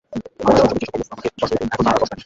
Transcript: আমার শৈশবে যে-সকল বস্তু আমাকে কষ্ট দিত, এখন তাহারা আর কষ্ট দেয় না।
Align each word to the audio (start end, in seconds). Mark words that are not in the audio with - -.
আমার 0.43 0.55
শৈশবে 0.57 0.79
যে-সকল 0.81 0.97
বস্তু 1.01 1.13
আমাকে 1.15 1.29
কষ্ট 1.39 1.51
দিত, 1.59 1.61
এখন 1.73 1.81
তাহারা 1.85 1.95
আর 1.95 1.99
কষ্ট 2.01 2.09
দেয় 2.11 2.13
না। 2.17 2.19